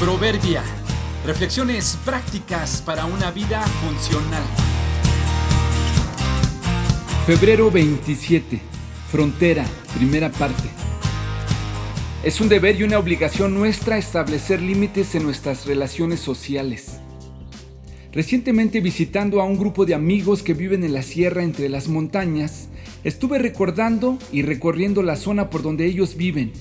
[0.00, 0.62] Proverbia.
[1.26, 4.44] Reflexiones prácticas para una vida funcional.
[7.26, 8.60] Febrero 27.
[9.10, 9.66] Frontera.
[9.96, 10.68] Primera parte.
[12.22, 17.00] Es un deber y una obligación nuestra establecer límites en nuestras relaciones sociales.
[18.12, 22.68] Recientemente visitando a un grupo de amigos que viven en la sierra entre las montañas,
[23.02, 26.52] estuve recordando y recorriendo la zona por donde ellos viven.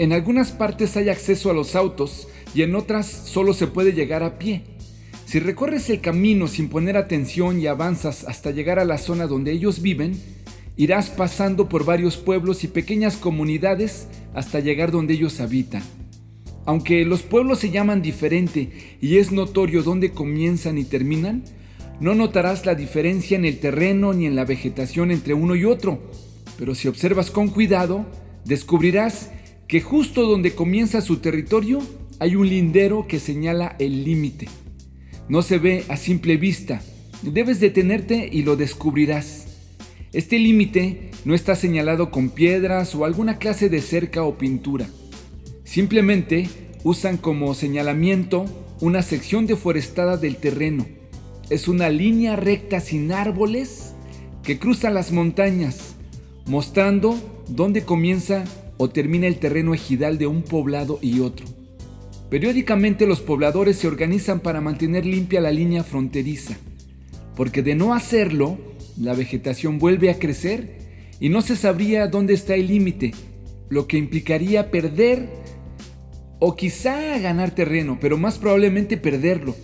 [0.00, 4.22] En algunas partes hay acceso a los autos y en otras solo se puede llegar
[4.22, 4.62] a pie.
[5.26, 9.52] Si recorres el camino sin poner atención y avanzas hasta llegar a la zona donde
[9.52, 10.18] ellos viven,
[10.78, 15.82] irás pasando por varios pueblos y pequeñas comunidades hasta llegar donde ellos habitan.
[16.64, 21.44] Aunque los pueblos se llaman diferente y es notorio dónde comienzan y terminan,
[22.00, 26.00] no notarás la diferencia en el terreno ni en la vegetación entre uno y otro,
[26.58, 28.06] pero si observas con cuidado,
[28.46, 29.28] descubrirás
[29.70, 31.80] que justo donde comienza su territorio
[32.18, 34.48] hay un lindero que señala el límite.
[35.28, 36.82] No se ve a simple vista,
[37.22, 39.46] debes detenerte y lo descubrirás.
[40.12, 44.88] Este límite no está señalado con piedras o alguna clase de cerca o pintura.
[45.62, 46.48] Simplemente
[46.82, 48.46] usan como señalamiento
[48.80, 50.84] una sección deforestada del terreno.
[51.48, 53.92] Es una línea recta sin árboles
[54.42, 55.94] que cruza las montañas,
[56.44, 58.44] mostrando dónde comienza
[58.82, 61.44] o termina el terreno ejidal de un poblado y otro.
[62.30, 66.56] Periódicamente los pobladores se organizan para mantener limpia la línea fronteriza,
[67.36, 68.56] porque de no hacerlo,
[68.98, 70.78] la vegetación vuelve a crecer
[71.20, 73.12] y no se sabría dónde está el límite,
[73.68, 75.28] lo que implicaría perder
[76.38, 79.54] o quizá ganar terreno, pero más probablemente perderlo,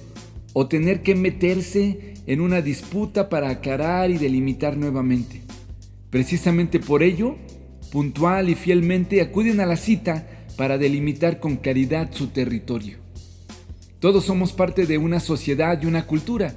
[0.53, 5.41] o tener que meterse en una disputa para aclarar y delimitar nuevamente.
[6.11, 7.37] Precisamente por ello,
[7.91, 12.99] puntual y fielmente acuden a la cita para delimitar con claridad su territorio.
[14.01, 16.55] Todos somos parte de una sociedad y una cultura.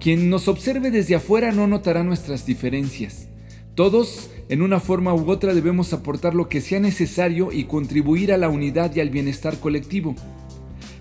[0.00, 3.28] Quien nos observe desde afuera no notará nuestras diferencias.
[3.74, 8.38] Todos, en una forma u otra, debemos aportar lo que sea necesario y contribuir a
[8.38, 10.14] la unidad y al bienestar colectivo.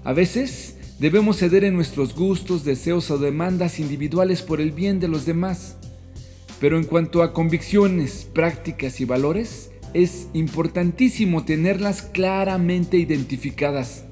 [0.03, 5.07] A veces, debemos ceder en nuestros gustos, deseos o demandas individuales por el bien de
[5.07, 5.77] los demás.
[6.63, 14.05] Pero en cuanto a convicciones, prácticas y valores, es importantísimo tenerlas claramente identificadas,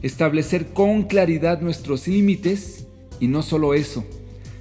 [0.00, 2.86] establecer con claridad nuestros límites
[3.20, 4.06] y no solo eso,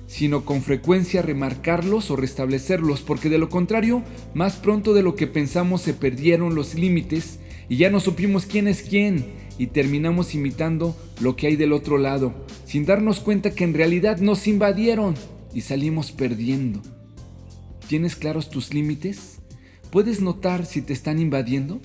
[0.08, 4.04] sino con frecuencia remarcarlos o restablecerlos, porque de lo contrario,
[4.34, 8.68] más pronto de lo que pensamos se perdieron los límites y ya no supimos quién
[8.68, 9.28] es quién
[9.58, 12.34] y terminamos imitando lo que hay del otro lado,
[12.66, 15.16] sin darnos cuenta que en realidad nos invadieron
[15.54, 16.82] y salimos perdiendo.
[17.92, 19.42] ¿Tienes claros tus límites?
[19.92, 21.82] ¿Puedes notar si te están invadiendo?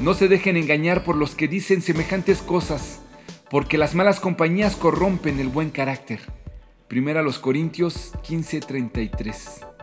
[0.00, 2.98] No se dejen engañar por los que dicen semejantes cosas,
[3.48, 6.18] porque las malas compañías corrompen el buen carácter.
[6.88, 9.73] Primera los Corintios 15:33